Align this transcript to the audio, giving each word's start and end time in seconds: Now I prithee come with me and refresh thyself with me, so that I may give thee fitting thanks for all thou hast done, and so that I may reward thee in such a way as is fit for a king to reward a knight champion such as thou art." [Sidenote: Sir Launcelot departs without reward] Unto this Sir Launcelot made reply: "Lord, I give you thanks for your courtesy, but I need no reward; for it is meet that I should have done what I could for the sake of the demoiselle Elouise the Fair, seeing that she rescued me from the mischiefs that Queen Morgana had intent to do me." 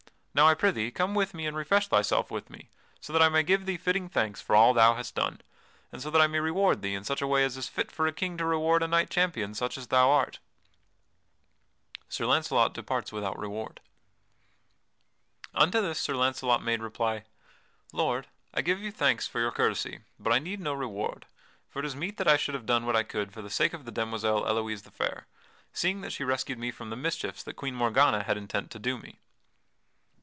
Now 0.33 0.47
I 0.47 0.53
prithee 0.53 0.91
come 0.91 1.13
with 1.13 1.33
me 1.33 1.45
and 1.45 1.57
refresh 1.57 1.89
thyself 1.89 2.31
with 2.31 2.49
me, 2.49 2.69
so 3.01 3.11
that 3.11 3.21
I 3.21 3.27
may 3.27 3.43
give 3.43 3.65
thee 3.65 3.75
fitting 3.75 4.07
thanks 4.07 4.39
for 4.39 4.55
all 4.55 4.73
thou 4.73 4.93
hast 4.93 5.13
done, 5.13 5.41
and 5.91 6.01
so 6.01 6.09
that 6.09 6.21
I 6.21 6.27
may 6.27 6.39
reward 6.39 6.81
thee 6.81 6.95
in 6.95 7.03
such 7.03 7.21
a 7.21 7.27
way 7.27 7.43
as 7.43 7.57
is 7.57 7.67
fit 7.67 7.91
for 7.91 8.07
a 8.07 8.13
king 8.13 8.37
to 8.37 8.45
reward 8.45 8.81
a 8.81 8.87
knight 8.87 9.09
champion 9.09 9.53
such 9.53 9.77
as 9.77 9.87
thou 9.87 10.09
art." 10.09 10.39
[Sidenote: 12.07 12.13
Sir 12.13 12.25
Launcelot 12.27 12.73
departs 12.73 13.11
without 13.11 13.37
reward] 13.37 13.81
Unto 15.53 15.81
this 15.81 15.99
Sir 15.99 16.15
Launcelot 16.15 16.63
made 16.63 16.81
reply: 16.81 17.25
"Lord, 17.91 18.27
I 18.53 18.61
give 18.61 18.79
you 18.79 18.89
thanks 18.89 19.27
for 19.27 19.41
your 19.41 19.51
courtesy, 19.51 19.99
but 20.17 20.31
I 20.31 20.39
need 20.39 20.61
no 20.61 20.71
reward; 20.73 21.25
for 21.67 21.79
it 21.79 21.85
is 21.85 21.93
meet 21.93 22.15
that 22.15 22.29
I 22.29 22.37
should 22.37 22.55
have 22.55 22.65
done 22.65 22.85
what 22.85 22.95
I 22.95 23.03
could 23.03 23.33
for 23.33 23.41
the 23.41 23.49
sake 23.49 23.73
of 23.73 23.83
the 23.83 23.91
demoiselle 23.91 24.47
Elouise 24.47 24.83
the 24.83 24.91
Fair, 24.91 25.27
seeing 25.73 25.99
that 25.99 26.13
she 26.13 26.23
rescued 26.23 26.57
me 26.57 26.71
from 26.71 26.89
the 26.89 26.95
mischiefs 26.95 27.43
that 27.43 27.57
Queen 27.57 27.75
Morgana 27.75 28.23
had 28.23 28.37
intent 28.37 28.71
to 28.71 28.79
do 28.79 28.97
me." 28.97 29.19